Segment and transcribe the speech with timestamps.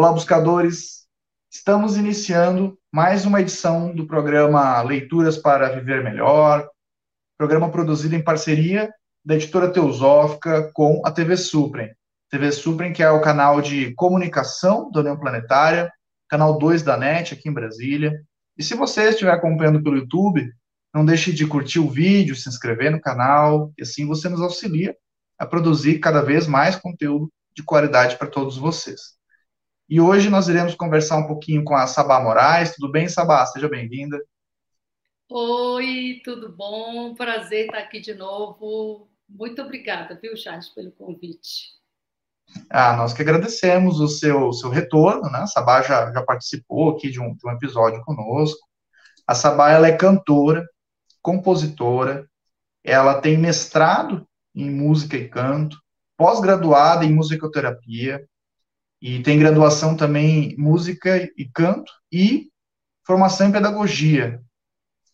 [0.00, 1.04] Olá, buscadores!
[1.52, 6.66] Estamos iniciando mais uma edição do programa Leituras para Viver Melhor,
[7.36, 8.90] programa produzido em parceria
[9.22, 11.94] da editora Teosófica com a TV Suprem.
[12.30, 15.92] TV Suprem, que é o canal de comunicação da União Planetária,
[16.30, 18.22] canal 2 da NET aqui em Brasília.
[18.56, 20.50] E se você estiver acompanhando pelo YouTube,
[20.94, 24.96] não deixe de curtir o vídeo, se inscrever no canal, e assim você nos auxilia
[25.38, 29.19] a produzir cada vez mais conteúdo de qualidade para todos vocês.
[29.90, 32.76] E hoje nós iremos conversar um pouquinho com a Sabá Moraes.
[32.76, 33.44] Tudo bem, Sabá?
[33.46, 34.16] Seja bem-vinda.
[35.28, 37.12] Oi, tudo bom?
[37.16, 39.10] Prazer estar aqui de novo.
[39.28, 41.72] Muito obrigada, viu, Charles, pelo convite.
[42.70, 45.40] Ah, nós que agradecemos o seu, seu retorno, né?
[45.40, 48.64] A Sabá já, já participou aqui de um, de um episódio conosco.
[49.26, 50.64] A Sabá, ela é cantora,
[51.20, 52.30] compositora,
[52.84, 55.76] ela tem mestrado em música e canto,
[56.16, 58.24] pós-graduada em musicoterapia,
[59.00, 62.50] e tem graduação também em música e canto e
[63.06, 64.40] formação em pedagogia.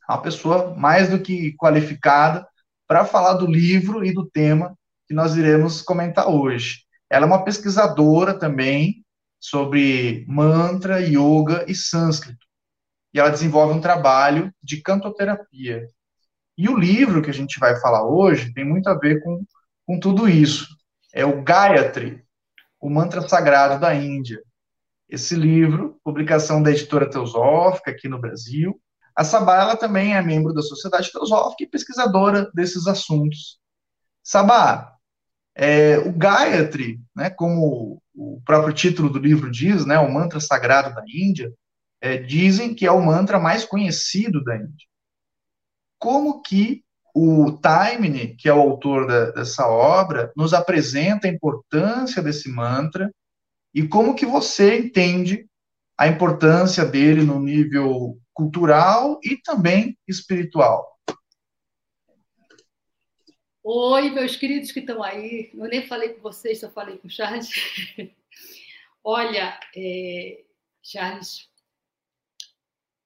[0.09, 2.47] Uma pessoa mais do que qualificada
[2.87, 4.77] para falar do livro e do tema
[5.07, 6.84] que nós iremos comentar hoje.
[7.09, 9.05] Ela é uma pesquisadora também
[9.39, 12.45] sobre mantra, yoga e sânscrito.
[13.14, 15.89] E ela desenvolve um trabalho de cantoterapia.
[16.59, 19.45] E o livro que a gente vai falar hoje tem muito a ver com,
[19.87, 20.67] com tudo isso.
[21.12, 22.25] É o Gayatri,
[22.80, 24.42] o Mantra Sagrado da Índia.
[25.08, 28.80] Esse livro, publicação da editora Teosófica aqui no Brasil.
[29.14, 33.58] A Sabá ela também é membro da Sociedade Teosófica e pesquisadora desses assuntos.
[34.22, 34.96] Sabá,
[35.55, 40.94] é, o Gayatri, né, como o próprio título do livro diz, né, o mantra sagrado
[40.94, 41.52] da Índia,
[42.00, 44.86] é, dizem que é o mantra mais conhecido da Índia.
[45.98, 46.84] Como que
[47.18, 53.10] o Taimini, que é o autor da, dessa obra, nos apresenta a importância desse mantra
[53.74, 55.48] e como que você entende
[55.96, 60.86] a importância dele no nível cultural e também espiritual.
[63.64, 65.50] Oi, meus queridos que estão aí.
[65.54, 67.48] Eu nem falei com vocês, só falei com o Charles.
[69.02, 70.44] Olha, é,
[70.83, 71.48] Charles,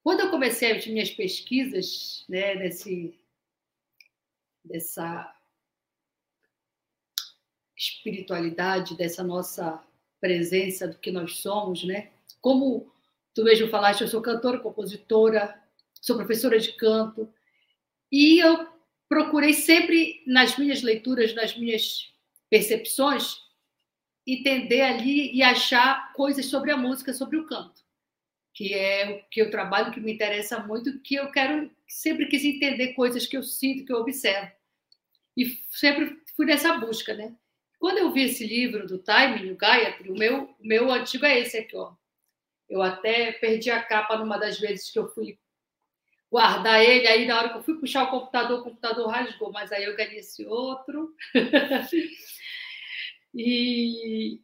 [0.03, 3.17] quando eu comecei as minhas pesquisas né, nesse,
[4.63, 5.33] dessa
[7.75, 9.83] espiritualidade, dessa nossa
[10.19, 12.11] presença do que nós somos, né?
[12.39, 12.91] Como
[13.33, 15.59] tu mesmo falaste, eu sou cantora, compositora,
[15.99, 17.31] sou professora de canto,
[18.11, 18.67] e eu
[19.09, 22.13] procurei sempre nas minhas leituras, nas minhas
[22.49, 23.37] percepções,
[24.27, 27.81] entender ali e achar coisas sobre a música, sobre o canto,
[28.53, 32.43] que é o que eu trabalho, que me interessa muito, que eu quero sempre quis
[32.43, 34.51] entender coisas que eu sinto, que eu observo.
[35.35, 37.33] E sempre fui nessa busca, né?
[37.79, 41.57] Quando eu vi esse livro do Timing, o Gayatri, o meu, meu antigo é esse
[41.57, 41.93] aqui, ó.
[42.69, 45.37] Eu até perdi a capa numa das vezes que eu fui
[46.31, 49.71] guardar ele, aí na hora que eu fui puxar o computador, o computador rasgou, mas
[49.71, 51.13] aí eu ganhei esse outro.
[53.35, 54.39] e,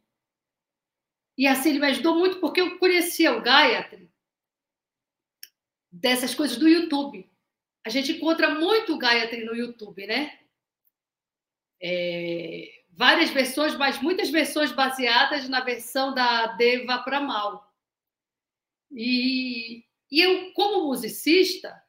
[1.38, 4.10] e assim, ele me ajudou muito, porque eu conhecia o Gayatri
[5.90, 7.30] dessas coisas do YouTube.
[7.86, 10.36] A gente encontra muito o Gayatri no YouTube, né?
[11.80, 17.72] É, várias versões, mas muitas versões baseadas na versão da Deva Pramal.
[18.90, 21.80] E, e eu, como musicista,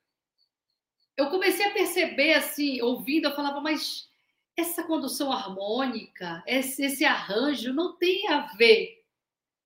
[1.17, 4.07] eu comecei a perceber, assim, ouvindo, eu falava, mas
[4.55, 8.98] essa condução harmônica, esse, esse arranjo não tem a ver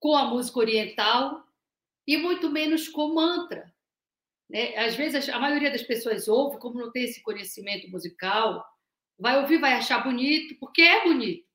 [0.04, 1.42] com a música oriental
[2.06, 3.72] e muito menos com mantra.
[4.50, 4.76] Né?
[4.76, 8.62] Às vezes, a maioria das pessoas ouve, como não tem esse conhecimento musical,
[9.18, 11.48] vai ouvir, vai achar bonito, porque é bonito.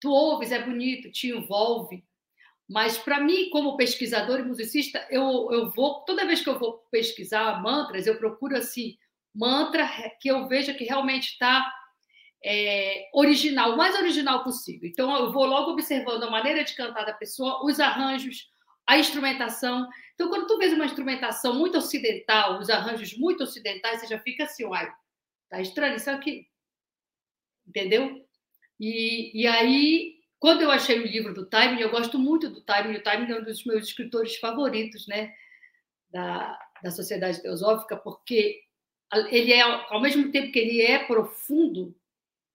[0.00, 2.04] Tu ouves, é bonito, te envolve.
[2.68, 6.86] Mas para mim, como pesquisador e musicista, eu, eu vou toda vez que eu vou
[6.92, 8.96] pesquisar mantras, eu procuro assim
[9.34, 9.84] mantra
[10.20, 11.74] que eu veja que realmente está
[12.46, 14.88] é, original, o mais original possível.
[14.88, 18.48] Então eu vou logo observando a maneira de cantar da pessoa, os arranjos,
[18.86, 19.88] a instrumentação.
[20.14, 24.44] Então quando tu vês uma instrumentação muito ocidental, os arranjos muito ocidentais, você já fica
[24.44, 24.88] assim, uai,
[25.50, 26.46] tá estranho isso aqui,
[27.66, 28.24] entendeu?
[28.78, 32.96] E, e aí quando eu achei o livro do Time, eu gosto muito do Time,
[32.96, 35.34] o Time é um dos meus escritores favoritos, né,
[36.10, 38.60] da, da Sociedade Teosófica, porque
[39.30, 41.96] ele é, ao mesmo tempo que ele é profundo,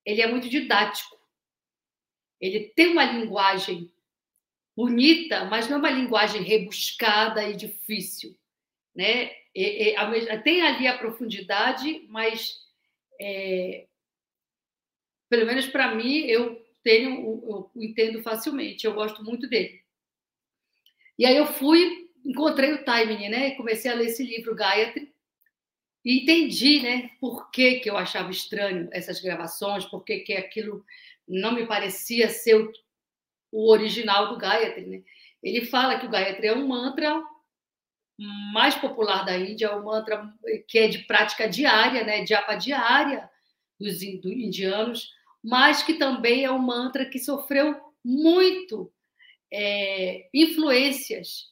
[0.05, 1.19] ele é muito didático.
[2.39, 3.91] Ele tem uma linguagem
[4.75, 8.37] bonita, mas não é uma linguagem rebuscada e difícil,
[8.95, 9.31] né?
[9.53, 12.57] E, e, tem ali a profundidade, mas
[13.19, 13.85] é,
[15.29, 19.81] pelo menos para mim eu tenho, eu entendo facilmente, eu gosto muito dele.
[21.19, 23.51] E aí eu fui, encontrei o timing, né?
[23.51, 25.13] Comecei a ler esse livro, Gayatri,
[26.03, 30.83] e entendi, né, por que, que eu achava estranho essas gravações, por que, que aquilo
[31.27, 32.71] não me parecia ser o,
[33.51, 35.03] o original do Gayatri, né?
[35.43, 37.23] Ele fala que o Gayatri é um mantra
[38.53, 40.31] mais popular da Índia, é um mantra
[40.67, 43.29] que é de prática diária, né, japa diária
[43.79, 45.11] dos indianos,
[45.43, 48.91] mas que também é um mantra que sofreu muito
[49.51, 51.51] é, influências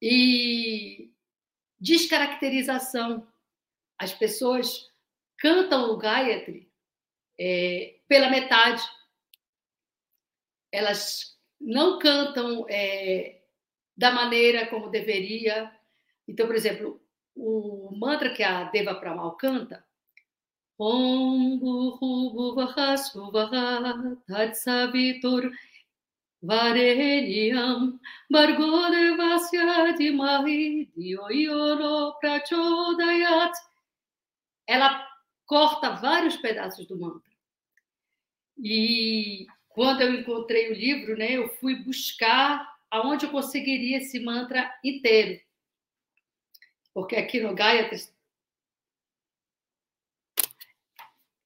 [0.00, 1.10] e
[1.78, 3.26] descaracterização.
[3.98, 4.90] As pessoas
[5.38, 6.70] cantam o Gayatri
[7.38, 8.82] é, pela metade.
[10.70, 13.42] Elas não cantam é,
[13.96, 15.72] da maneira como deveria.
[16.28, 17.00] Então, por exemplo,
[17.34, 19.84] o mantra que a Deva Pramal canta,
[20.78, 21.98] Om Guru
[22.34, 25.50] Bhuvaha Suvaha Tatsavitur
[26.46, 27.98] Vareniam
[28.30, 33.52] Bargo Devasya Dimahi Dioyono Prachodayat.
[34.66, 35.06] Ela
[35.44, 37.30] corta vários pedaços do mantra.
[38.58, 44.72] E quando eu encontrei o livro, né, eu fui buscar aonde eu conseguiria esse mantra
[44.82, 45.40] inteiro.
[46.94, 48.00] Porque aqui no Gayatri,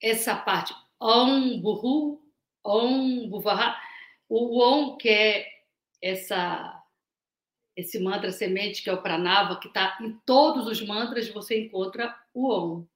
[0.00, 2.22] essa parte, Om Buhu,
[2.64, 3.76] Om Buvaha,
[4.30, 5.46] o Om, que é
[6.00, 6.76] essa
[7.76, 12.14] esse mantra semente, que é o Pranava, que está em todos os mantras, você encontra
[12.34, 12.86] o Om.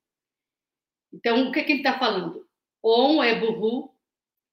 [1.13, 2.47] Então, o que, é que ele está falando?
[2.83, 3.95] Om é Buhu,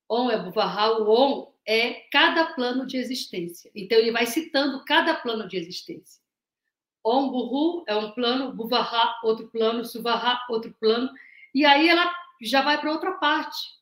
[0.10, 3.72] Om é Buvaha, o Om é cada plano de existência.
[3.75, 6.22] Então, ele vai citando cada plano de existência.
[7.04, 11.12] Om Burru é um plano, Buvaha, outro plano, Suvaha, outro plano.
[11.54, 13.81] E aí ela já vai para outra parte.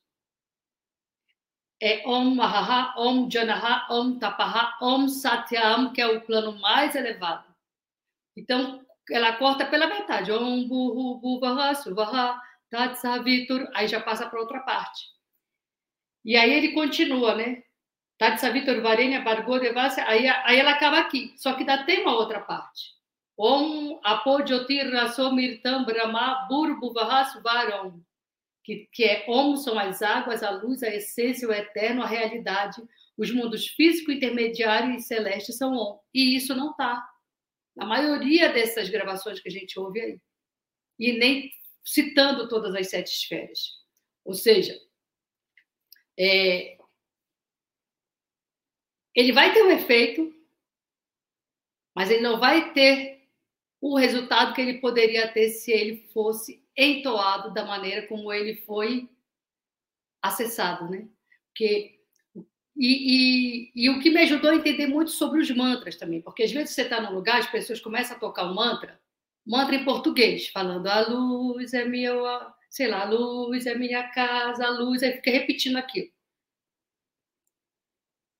[1.82, 7.44] É Om Mahaha, Om Janaha, Om Tapaha, Om Satyam, que é o plano mais elevado.
[8.36, 10.30] Então, ela corta pela metade.
[10.30, 12.40] Om Burru, Buvaha, Suvaha,
[12.70, 13.66] Tatsavitur.
[13.74, 15.08] Aí já passa para outra parte.
[16.24, 17.62] E aí ele continua, né?
[18.18, 21.32] Tatsa Vitor Varenia Bargô Devassa, aí, aí ela acaba aqui.
[21.38, 22.94] Só que ainda tem uma outra parte.
[23.38, 28.04] Om Apodjotir Rasomirtam Brahma Burbu Vahasu Varam.
[28.70, 32.80] Que, que é Om são as águas, a luz, a essência, o eterno, a realidade.
[33.18, 35.98] Os mundos físico, intermediário e celeste são Om.
[36.14, 37.04] E isso não está.
[37.74, 40.20] Na maioria dessas gravações que a gente ouve aí.
[40.96, 41.50] E nem
[41.84, 43.80] citando todas as sete esferas.
[44.24, 44.78] Ou seja,
[46.16, 46.78] é,
[49.12, 50.32] ele vai ter um efeito,
[51.92, 53.26] mas ele não vai ter
[53.80, 59.08] o resultado que ele poderia ter se ele fosse entoado da maneira como ele foi
[60.22, 61.08] acessado, né?
[61.48, 61.98] Porque
[62.76, 66.44] e, e, e, o que me ajudou a entender muito sobre os mantras também, porque
[66.44, 68.98] às vezes você está num lugar, as pessoas começam a tocar um mantra,
[69.46, 72.24] mantra em português, falando a luz é meu,
[72.70, 76.10] sei lá, a luz é minha casa, a luz, aí fica repetindo aquilo.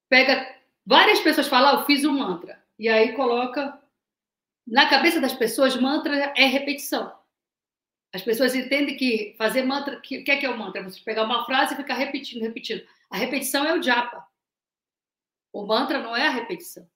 [0.09, 2.61] Pega Várias pessoas falam, ah, eu fiz um mantra.
[2.77, 3.79] E aí coloca.
[4.67, 7.13] Na cabeça das pessoas, mantra é repetição.
[8.13, 9.97] As pessoas entendem que fazer mantra.
[9.97, 10.83] O que, é que é o mantra?
[10.83, 12.87] Você pegar uma frase e ficar repetindo, repetindo.
[13.09, 14.27] A repetição é o japa.
[15.53, 16.89] O mantra não é a repetição.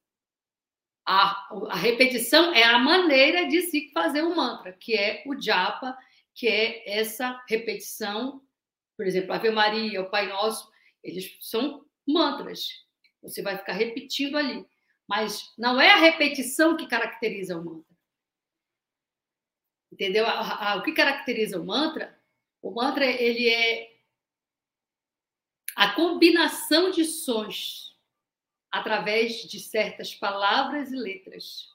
[1.06, 5.40] A, a repetição é a maneira de se fazer o um mantra, que é o
[5.40, 5.97] japa,
[6.35, 8.42] que é essa repetição.
[8.97, 10.68] Por exemplo, Ave Maria, o Pai Nosso,
[11.02, 12.85] eles são mantras
[13.25, 14.64] você vai ficar repetindo ali.
[15.09, 17.93] Mas não é a repetição que caracteriza o mantra.
[19.94, 20.26] Entendeu?
[20.26, 22.20] O que caracteriza o mantra?
[22.60, 23.96] O mantra ele é
[25.76, 27.96] a combinação de sons
[28.72, 31.68] através de certas palavras e letras.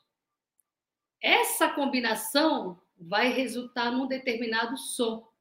[1.21, 5.31] Essa combinação vai resultar num determinado som.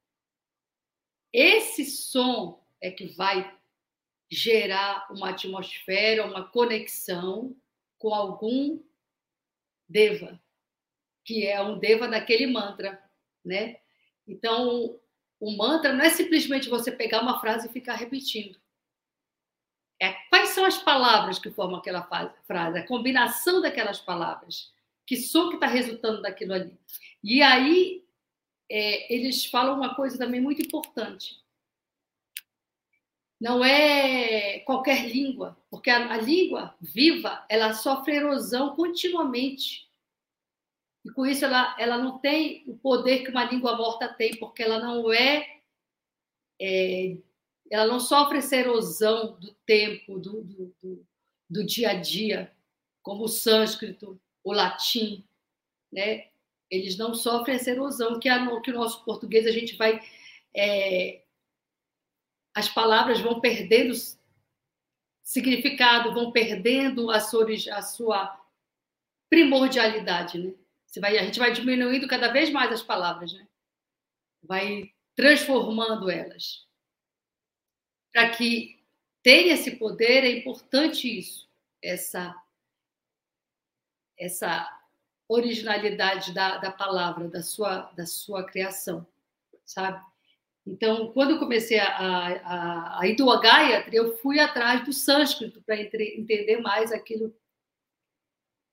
[1.33, 3.59] Esse som é que vai
[4.31, 7.53] gerar uma atmosfera, uma conexão
[7.97, 8.81] com algum
[9.85, 10.41] deva,
[11.29, 12.99] que é um deva daquele mantra,
[13.45, 13.77] né?
[14.27, 14.99] Então,
[15.39, 18.59] o mantra não é simplesmente você pegar uma frase e ficar repetindo.
[20.01, 22.01] É quais são as palavras que formam aquela
[22.47, 24.73] frase, a combinação daquelas palavras,
[25.05, 26.75] que som que está resultando daquilo ali.
[27.23, 28.03] E aí
[28.67, 31.39] é, eles falam uma coisa também muito importante
[33.39, 39.88] não é qualquer língua, porque a, a, língua viva ela sofre erosão continuamente.
[41.09, 44.61] E com isso ela, ela não tem o poder que uma língua morta tem, porque
[44.61, 45.59] ela não é,
[46.61, 47.17] é
[47.71, 51.07] ela não sofre essa erosão do tempo, do, do, do,
[51.49, 52.51] do dia a dia,
[53.01, 55.23] como o sânscrito, o latim,
[55.91, 56.29] né?
[56.69, 59.99] Eles não sofrem essa erosão que, a, que o nosso português a gente vai.
[60.55, 61.23] É,
[62.55, 63.93] as palavras vão perdendo
[65.23, 68.39] significado, vão perdendo a sua, a sua
[69.29, 70.53] primordialidade, né?
[70.89, 73.47] Você vai, a gente vai diminuindo cada vez mais as palavras, né?
[74.41, 76.67] Vai transformando elas.
[78.11, 78.83] Para que
[79.21, 81.47] tenha esse poder, é importante isso,
[81.83, 82.35] essa,
[84.17, 84.81] essa
[85.27, 89.05] originalidade da, da palavra, da sua, da sua criação,
[89.63, 90.03] sabe?
[90.65, 95.61] Então, quando eu comecei a, a, a ir do Gayatri, eu fui atrás do sânscrito
[95.61, 97.35] para entender mais aquilo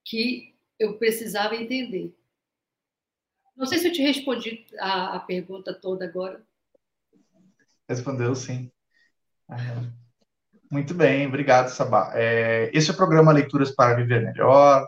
[0.04, 2.14] que eu precisava entender.
[3.56, 6.42] Não sei se eu te respondi a, a pergunta toda agora.
[7.88, 8.70] Respondeu sim.
[9.50, 9.56] É.
[10.70, 12.12] Muito bem, obrigado, Sabá.
[12.14, 14.86] É, esse é o programa Leituras para Viver Melhor.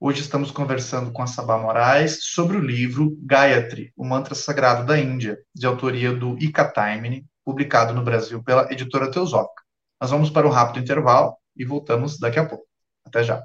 [0.00, 4.98] Hoje estamos conversando com a Sabá Moraes sobre o livro Gayatri, o mantra sagrado da
[4.98, 9.62] Índia, de autoria do Ika Taimini, publicado no Brasil pela editora Teosófica.
[10.00, 12.66] Nós vamos para um rápido intervalo e voltamos daqui a pouco.
[13.04, 13.44] Até já.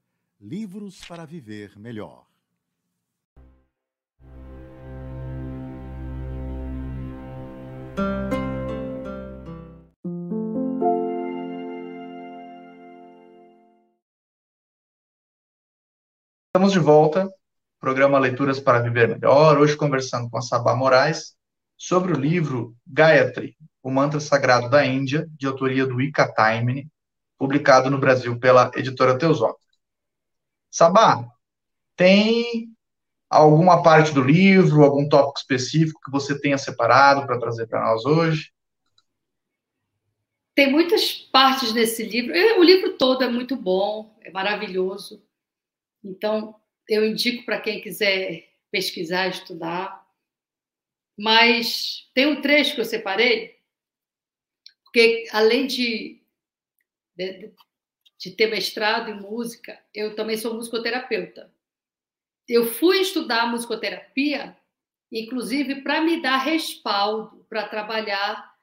[0.43, 2.25] Livros para Viver Melhor.
[16.47, 17.29] Estamos de volta,
[17.79, 21.35] programa Leituras para Viver Melhor, hoje conversando com a Sabá Moraes
[21.77, 26.89] sobre o livro Gayatri, o mantra sagrado da Índia, de autoria do Ika Taimini,
[27.37, 29.70] publicado no Brasil pela editora Teosófica.
[30.71, 31.29] Sabá,
[31.97, 32.73] tem
[33.29, 38.05] alguma parte do livro, algum tópico específico que você tenha separado para trazer para nós
[38.05, 38.53] hoje?
[40.55, 42.33] Tem muitas partes desse livro.
[42.57, 45.21] O livro todo é muito bom, é maravilhoso.
[46.03, 46.55] Então,
[46.87, 50.05] eu indico para quem quiser pesquisar, estudar.
[51.17, 53.59] Mas tem um trecho que eu separei,
[54.83, 56.21] porque além de,
[57.15, 57.53] de,
[58.21, 61.51] de ter mestrado em música, eu também sou musicoterapeuta.
[62.47, 64.55] Eu fui estudar musicoterapia,
[65.11, 68.55] inclusive para me dar respaldo para trabalhar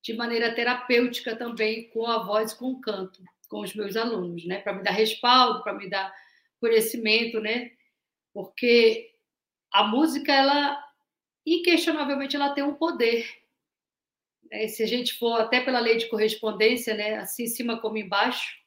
[0.00, 4.60] de maneira terapêutica também com a voz com o canto, com os meus alunos, né?
[4.60, 6.14] Para me dar respaldo, para me dar
[6.60, 7.72] conhecimento, né?
[8.32, 9.12] Porque
[9.72, 10.80] a música, ela
[11.44, 13.28] inquestionavelmente ela tem um poder.
[14.52, 14.68] Né?
[14.68, 18.59] Se a gente for até pela lei de correspondência, né, assim em cima como embaixo,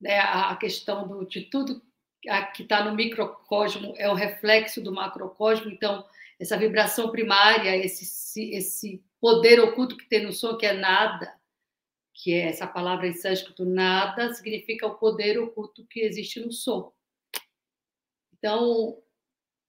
[0.00, 1.82] né, a questão do, de tudo
[2.54, 6.06] que está no microcosmo é o reflexo do macrocosmo, então
[6.38, 11.34] essa vibração primária, esse, esse poder oculto que tem no som, que é nada,
[12.14, 16.92] que é essa palavra em sânscrito, nada, significa o poder oculto que existe no som.
[18.32, 19.02] Então,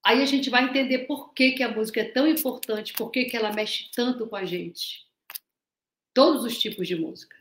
[0.04, 3.26] aí a gente vai entender por que, que a música é tão importante, por que,
[3.26, 5.06] que ela mexe tanto com a gente.
[6.14, 7.36] Todos os tipos de música.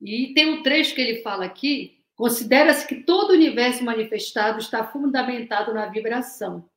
[0.00, 4.86] E tem um trecho que ele fala aqui: considera-se que todo o universo manifestado está
[4.86, 6.68] fundamentado na vibração.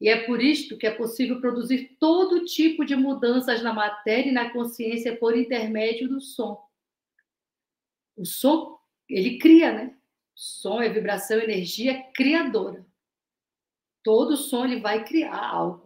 [0.00, 4.32] E é por isto que é possível produzir todo tipo de mudanças na matéria e
[4.32, 6.62] na consciência por intermédio do som.
[8.14, 8.78] O som,
[9.08, 9.96] ele cria, né?
[10.34, 12.86] Som é vibração, energia criadora.
[14.02, 15.85] Todo som ele vai criar algo.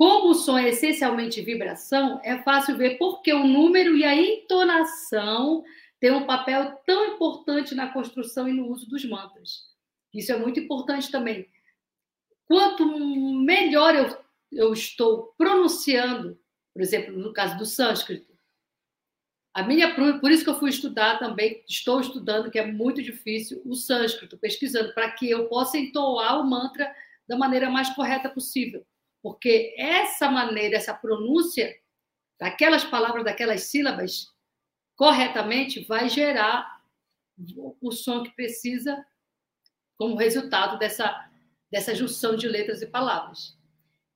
[0.00, 5.62] Como o som é essencialmente vibração, é fácil ver porque o número e a entonação
[6.00, 9.66] têm um papel tão importante na construção e no uso dos mantras.
[10.14, 11.46] Isso é muito importante também.
[12.46, 12.86] Quanto
[13.44, 14.18] melhor eu
[14.50, 16.40] eu estou pronunciando,
[16.72, 18.32] por exemplo, no caso do sânscrito,
[19.52, 23.60] a minha, por isso que eu fui estudar também, estou estudando, que é muito difícil,
[23.66, 26.90] o sânscrito, pesquisando, para que eu possa entoar o mantra
[27.28, 28.82] da maneira mais correta possível.
[29.22, 31.76] Porque essa maneira, essa pronúncia
[32.38, 34.28] daquelas palavras, daquelas sílabas,
[34.96, 36.80] corretamente, vai gerar
[37.80, 39.04] o som que precisa
[39.96, 41.30] como resultado dessa,
[41.70, 43.58] dessa junção de letras e palavras.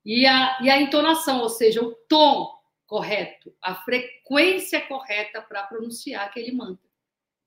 [0.03, 6.25] E a, e a entonação, ou seja, o tom correto, a frequência correta para pronunciar
[6.25, 6.87] aquele mantra.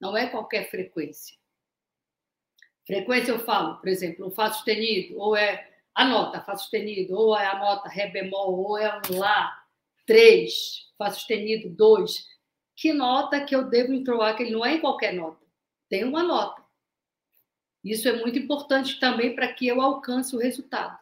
[0.01, 1.37] Não é qualquer frequência.
[2.87, 7.37] Frequência eu falo, por exemplo, um Fá sustenido, ou é a nota Fá sustenido, ou
[7.37, 9.67] é a nota Ré bemol, ou é um Lá,
[10.07, 12.25] três, Fá sustenido, dois.
[12.77, 14.37] Que nota que eu devo entoar?
[14.37, 15.45] Que ele não é em qualquer nota.
[15.89, 16.65] Tem uma nota.
[17.83, 20.97] Isso é muito importante também para que eu alcance o resultado.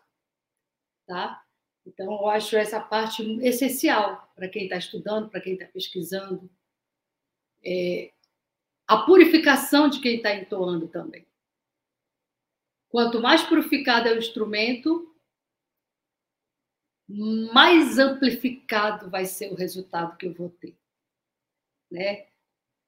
[1.06, 1.44] Tá?
[1.84, 6.50] Então, eu acho essa parte essencial para quem está estudando, para quem está pesquisando.
[7.62, 8.12] É,
[8.86, 11.26] a purificação de quem está entoando também.
[12.96, 15.14] Quanto mais purificado é o instrumento,
[17.52, 20.74] mais amplificado vai ser o resultado que eu vou ter.
[21.92, 22.26] Né?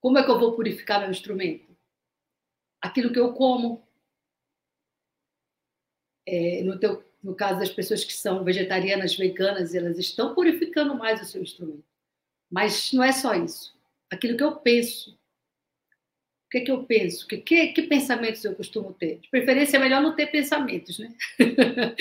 [0.01, 1.77] Como é que eu vou purificar meu instrumento?
[2.81, 3.87] Aquilo que eu como.
[6.25, 11.21] É, no teu no caso das pessoas que são vegetarianas, veganas, elas estão purificando mais
[11.21, 11.85] o seu instrumento.
[12.49, 13.79] Mas não é só isso.
[14.09, 15.18] Aquilo que eu penso.
[16.49, 17.27] O que, é que eu penso?
[17.27, 19.19] Que, que, que pensamentos eu costumo ter?
[19.19, 21.13] De preferência, é melhor não ter pensamentos, né?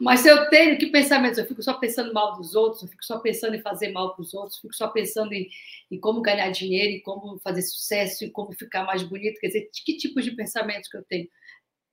[0.00, 1.38] Mas se eu tenho, que pensamentos?
[1.38, 4.22] Eu fico só pensando mal dos outros, eu fico só pensando em fazer mal para
[4.22, 5.48] os outros, fico só pensando em,
[5.90, 9.40] em, como ganhar dinheiro, em como fazer sucesso, em como ficar mais bonito.
[9.40, 11.28] Quer dizer, que tipos de pensamentos que eu tenho?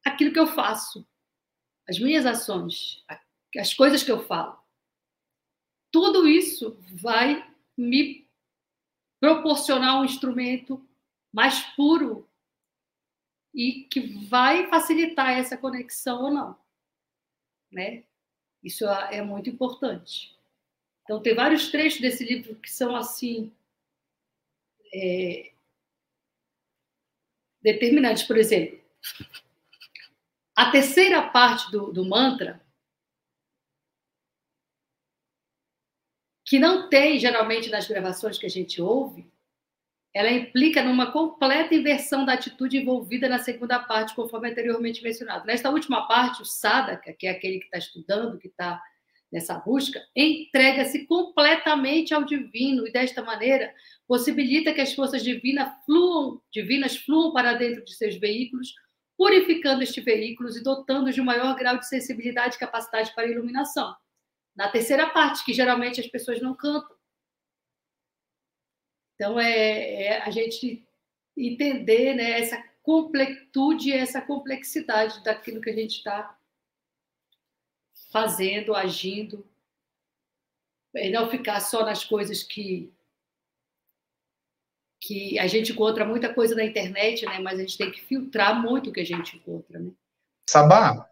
[0.06, 1.04] Aquilo que eu faço
[1.90, 3.04] as minhas ações,
[3.58, 4.56] as coisas que eu falo,
[5.92, 7.44] tudo isso vai
[7.76, 8.28] me
[9.20, 10.88] proporcionar um instrumento
[11.32, 12.28] mais puro
[13.54, 16.60] e que vai facilitar essa conexão ou não,
[17.72, 18.04] né?
[18.64, 20.38] Isso é muito importante.
[21.04, 23.52] Então tem vários trechos desse livro que são assim
[24.94, 25.52] é,
[27.62, 28.80] determinantes, por exemplo.
[30.56, 32.62] A terceira parte do, do mantra,
[36.46, 39.32] que não tem geralmente nas gravações que a gente ouve,
[40.14, 45.46] ela implica numa completa inversão da atitude envolvida na segunda parte, conforme anteriormente mencionado.
[45.46, 48.82] Nesta última parte, o sadhaka, que é aquele que está estudando, que está
[49.32, 53.74] nessa busca, entrega-se completamente ao divino e desta maneira
[54.06, 58.74] possibilita que as forças divinas fluam, divinas fluam para dentro de seus veículos
[59.22, 63.96] purificando este veículo e dotando de um maior grau de sensibilidade e capacidade para iluminação.
[64.56, 66.96] Na terceira parte, que geralmente as pessoas não cantam.
[69.22, 70.84] Então, é, é a gente
[71.38, 76.36] entender né, essa completude, essa complexidade daquilo que a gente está
[78.12, 79.48] fazendo, agindo,
[80.96, 82.92] e não ficar só nas coisas que
[85.00, 87.40] que a gente encontra muita coisa na internet, né?
[87.40, 89.92] Mas a gente tem que filtrar muito o que a gente encontra, né?
[90.50, 91.08] Sabá,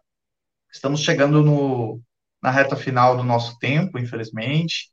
[0.72, 2.00] estamos chegando no,
[2.42, 4.92] na reta final do nosso tempo, infelizmente.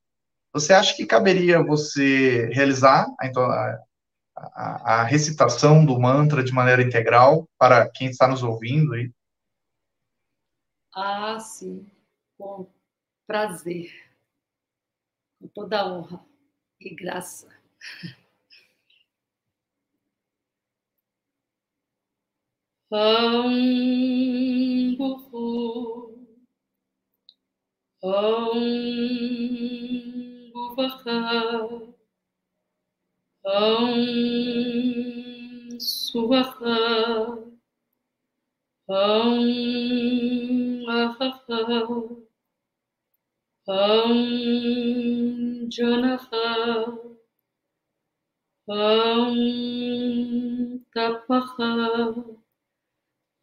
[0.53, 3.79] Você acha que caberia você realizar a,
[4.35, 9.11] a, a recitação do mantra de maneira integral para quem está nos ouvindo aí?
[10.93, 11.89] Ah, sim.
[12.37, 12.67] Com
[13.27, 13.91] prazer.
[15.39, 16.25] Com toda honra
[16.79, 17.47] e graça.
[22.89, 26.17] Om Buhu
[28.01, 30.06] Om
[30.77, 31.41] Buvaha
[33.43, 33.97] Om
[35.79, 36.77] Suvaha
[38.87, 39.39] Om
[40.87, 41.81] Ahaha
[43.67, 44.17] Om
[45.73, 46.45] Janaha
[48.67, 49.35] Om
[50.93, 51.73] Tapaha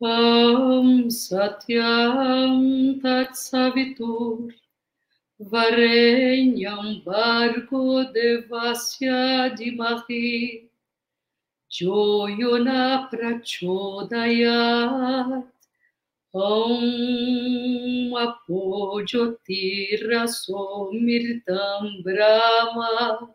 [0.01, 2.63] Om Satyam
[3.03, 3.35] Tat
[5.41, 10.69] Varenyam Bargo Devasya Dimahi
[11.69, 15.45] Joyona Prachodayat
[16.33, 23.35] Om Apojotira Somirtam Brahma.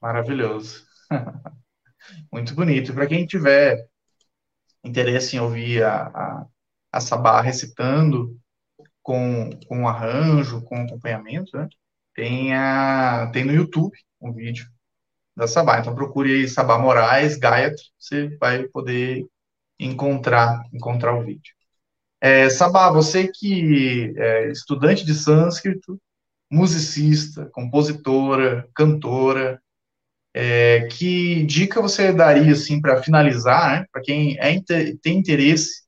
[0.00, 0.84] Maravilhoso.
[2.36, 2.92] Muito bonito.
[2.92, 3.88] Para quem tiver
[4.84, 6.46] interesse em ouvir a, a,
[6.92, 8.38] a Sabá recitando
[9.02, 11.66] com, com arranjo, com acompanhamento, né?
[12.14, 14.66] tem, a, tem no YouTube um vídeo
[15.34, 15.80] da Sabá.
[15.80, 19.24] Então procure aí Sabá Moraes, Gayatri, você vai poder
[19.80, 21.54] encontrar, encontrar o vídeo.
[22.20, 25.98] É, Sabá, você que é estudante de sânscrito,
[26.50, 29.58] musicista, compositora, cantora,
[30.38, 34.60] é, que dica você daria assim para finalizar, né, para quem é,
[35.00, 35.86] tem interesse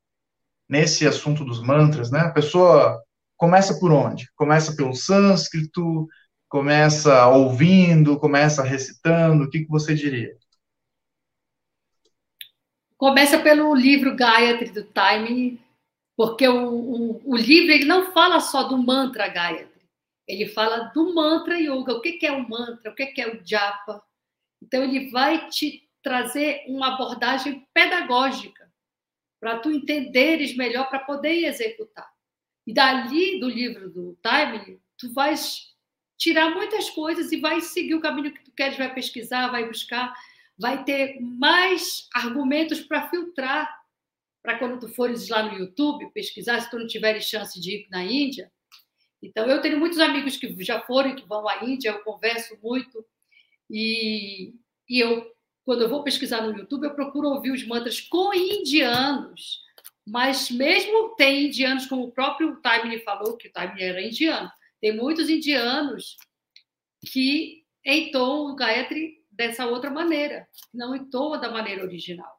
[0.66, 2.20] nesse assunto dos mantras, né?
[2.20, 2.98] A pessoa
[3.36, 4.26] começa por onde?
[4.34, 6.08] Começa pelo sânscrito,
[6.48, 10.34] começa ouvindo, começa recitando, o que, que você diria?
[12.96, 15.60] Começa pelo livro Gayatri do Time,
[16.16, 19.82] porque o, o, o, livro ele não fala só do mantra Gayatri,
[20.26, 23.28] ele fala do mantra yoga, o que, que é o mantra, o que, que é
[23.28, 24.02] o japa.
[24.62, 28.70] Então ele vai te trazer uma abordagem pedagógica
[29.40, 32.08] para tu entenderes melhor para poder executar.
[32.66, 35.74] E dali do livro do Time, tu vais
[36.16, 40.12] tirar muitas coisas e vai seguir o caminho que tu queres, vai pesquisar, vai buscar,
[40.58, 43.78] vai ter mais argumentos para filtrar
[44.42, 47.88] para quando tu fores lá no YouTube pesquisar, se tu não tiveres chance de ir
[47.90, 48.50] na Índia.
[49.22, 52.56] Então, eu tenho muitos amigos que já foram e que vão à Índia, eu converso
[52.62, 53.04] muito
[53.70, 54.54] e,
[54.88, 55.30] e eu,
[55.64, 59.60] quando eu vou pesquisar no YouTube, eu procuro ouvir os mantras com indianos,
[60.06, 64.50] mas mesmo tem indianos, como o próprio Taimini falou, que o Taimini era indiano,
[64.80, 66.16] tem muitos indianos
[67.12, 72.38] que entoam o Gayatri dessa outra maneira, não entoa da maneira original.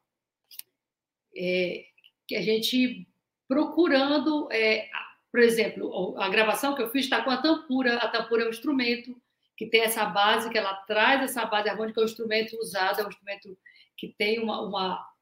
[1.36, 1.84] É,
[2.26, 3.08] que a gente
[3.48, 4.88] procurando, é,
[5.32, 7.96] por exemplo, a gravação que eu fiz está com a tampura.
[7.96, 9.20] A tampura é um instrumento
[9.60, 13.04] que tem essa base, que ela traz essa base harmônica, é um instrumento usado, é
[13.04, 13.58] um instrumento
[13.94, 15.12] que tem uma, uma,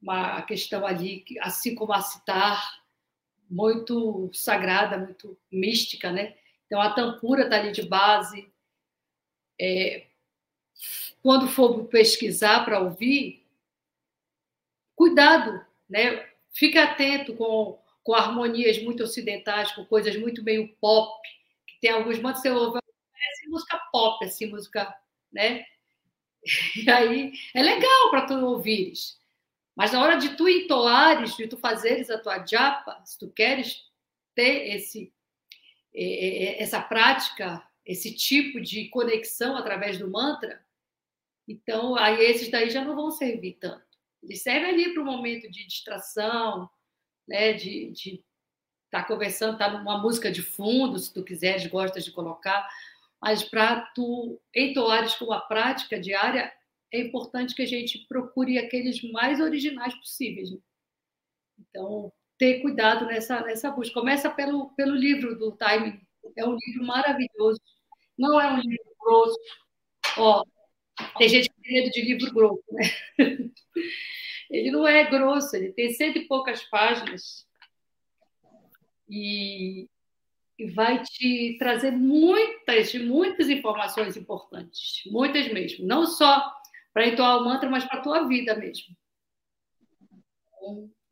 [0.00, 2.80] uma questão ali, assim como a citar,
[3.50, 6.36] muito sagrada, muito mística, né?
[6.64, 8.48] Então a tampura está ali de base.
[9.60, 10.06] É,
[11.20, 13.44] quando for pesquisar para ouvir,
[14.94, 16.24] cuidado, né?
[16.52, 21.20] Fique atento com, com harmonias muito ocidentais, com coisas muito meio pop,
[21.66, 22.85] que tem alguns momentos você ouve
[23.18, 24.94] parece música pop, assim, música,
[25.32, 25.64] né?
[26.76, 29.18] E aí é legal para tu ouvires.
[29.74, 33.82] Mas na hora de tu entoares, de tu fazeres a tua japa, se tu queres
[34.34, 35.12] ter esse,
[35.92, 40.64] essa prática, esse tipo de conexão através do mantra,
[41.48, 43.84] então aí esses daí já não vão servir tanto.
[44.22, 46.68] Eles servem ali para o momento de distração,
[47.28, 52.04] né, de estar tá conversando, estar tá numa música de fundo, se tu quiseres, gostas
[52.04, 52.68] de colocar,
[53.26, 56.52] mas para tu entoares com a prática diária,
[56.92, 60.52] é importante que a gente procure aqueles mais originais possíveis.
[60.52, 60.58] Né?
[61.58, 63.98] Então, ter cuidado nessa, nessa busca.
[63.98, 66.00] Começa pelo, pelo livro do Time.
[66.36, 67.60] É um livro maravilhoso.
[68.16, 69.40] Não é um livro grosso.
[70.18, 70.44] Ó,
[71.18, 72.84] tem gente que tem medo de livro grosso, né?
[74.48, 77.44] Ele não é grosso, ele tem cento e poucas páginas.
[79.10, 79.88] E,
[80.58, 85.02] e vai te trazer muitas, muitas informações importantes.
[85.06, 85.86] Muitas mesmo.
[85.86, 86.50] Não só
[86.92, 88.96] para entoar o mantra, mas para a tua vida mesmo.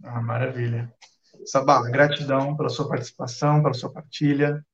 [0.03, 0.93] Ah, maravilha.
[1.45, 4.65] Sabá, gratidão pela sua participação, pela sua partilha.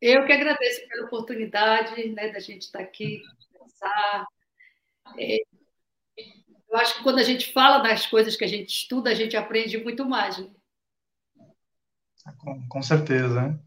[0.00, 4.26] Eu que agradeço pela oportunidade né, da gente estar aqui, conversar.
[5.18, 5.38] É,
[6.68, 9.36] eu acho que quando a gente fala das coisas que a gente estuda, a gente
[9.36, 10.38] aprende muito mais.
[10.38, 10.50] Né?
[12.68, 13.58] Com, certeza.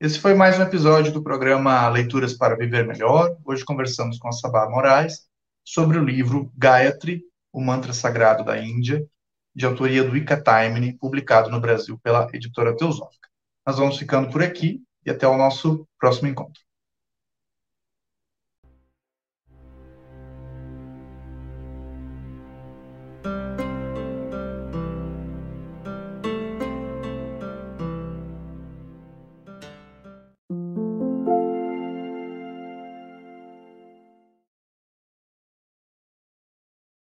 [0.00, 3.36] Esse foi mais um episódio do programa Leituras para Viver Melhor.
[3.44, 5.26] Hoje conversamos com a Sabá Moraes
[5.64, 9.04] sobre o livro Gayatri, o Mantra Sagrado da Índia,
[9.52, 13.28] de autoria do Ika Taimini, publicado no Brasil pela editora Teosófica.
[13.66, 16.62] Nós vamos ficando por aqui e até o nosso próximo encontro.